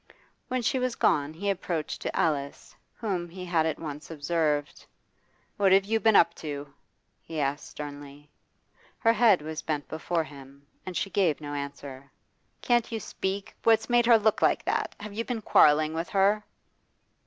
[0.47, 4.83] When she was gone he approached to Alice, whom he had at once observed:
[5.57, 6.73] 'What have you been up to?'
[7.21, 8.31] he asked sternly.
[8.97, 12.11] Her head was bent before him, and she gave no answer.
[12.63, 13.53] 'Can't you speak?
[13.61, 14.95] What's made her look like that?
[14.99, 16.45] Have you been quarrelling with her?